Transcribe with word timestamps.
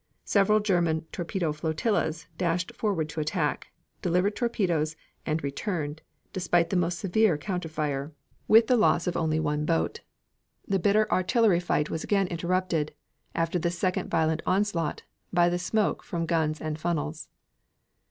Several 0.25 0.59
German 0.59 1.01
torpedo 1.11 1.51
flotillas 1.53 2.25
dashed 2.39 2.73
forward 2.73 3.07
to 3.09 3.19
attack, 3.19 3.67
delivered 4.01 4.35
torpedoes, 4.35 4.95
and 5.27 5.43
returned, 5.43 6.01
despite 6.33 6.71
the 6.71 6.75
most 6.75 6.97
severe 6.97 7.37
counterfire, 7.37 8.11
with 8.47 8.65
the 8.65 8.77
loss 8.77 9.05
of 9.05 9.15
only 9.15 9.39
one 9.39 9.63
boat. 9.63 9.99
The 10.67 10.79
bitter 10.79 11.05
artillery 11.11 11.59
fire 11.59 11.83
was 11.91 12.03
again 12.03 12.25
interrupted, 12.29 12.95
after 13.35 13.59
this 13.59 13.77
second 13.77 14.09
violent 14.09 14.41
onslaught, 14.47 15.03
by 15.31 15.49
the 15.49 15.59
smoke 15.59 16.01
from 16.01 16.25
guns 16.25 16.59
and 16.59 16.79
funnels. 16.79 17.29